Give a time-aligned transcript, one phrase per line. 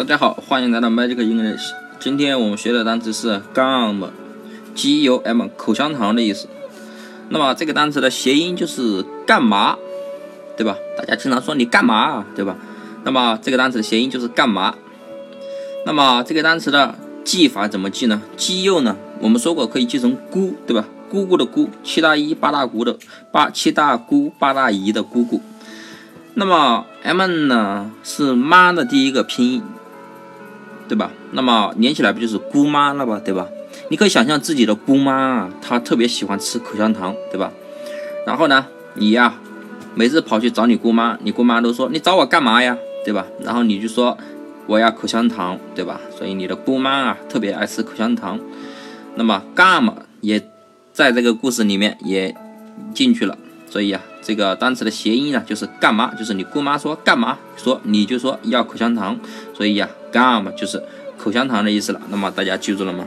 [0.00, 1.72] 大家好，欢迎来到 Magic English。
[1.98, 6.48] 今天我们学的单词是 gum，g u m，口香糖的意思。
[7.28, 9.76] 那么这个单词的谐音就是干嘛，
[10.56, 10.74] 对吧？
[10.96, 12.56] 大家经常说你干嘛，对吧？
[13.04, 14.74] 那么这个单词的谐音就是干嘛。
[15.84, 18.22] 那么这个单词的记法怎么记呢？
[18.38, 18.96] 记幼呢？
[19.20, 20.88] 我们说过可以记成姑，对吧？
[21.10, 22.96] 姑姑的姑，七大姨八大姑的
[23.30, 25.42] 八七大姑八大姨的姑姑。
[26.32, 29.62] 那么 m 呢是妈的第一个拼音。
[30.90, 31.08] 对吧？
[31.30, 33.20] 那么连起来不就是姑妈了吧？
[33.24, 33.46] 对吧？
[33.90, 37.52] 你可以想象自己的姑妈啊，她特别喜欢吃口香糖，对吧？
[38.26, 39.34] 然后呢，你呀，
[39.94, 42.76] 每次跑去找你姑妈，你姑妈都说你找我干嘛呀？
[43.04, 43.24] 对吧？
[43.40, 44.18] 然后你就说
[44.66, 46.00] 我要口香糖，对吧？
[46.18, 48.40] 所以你的姑妈啊，特别爱吃口香糖。
[49.14, 50.42] 那么 gum 也
[50.92, 52.34] 在这个故事里面也
[52.92, 53.38] 进去了。
[53.70, 56.12] 所以啊，这个单词的谐音呢，就是干嘛？
[56.14, 59.18] 就是你姑妈说干嘛，说你就说要口香糖。
[59.54, 60.82] 所以呀，gum 就是
[61.16, 62.00] 口香糖的意思了。
[62.08, 63.04] 那么大家记住了吗？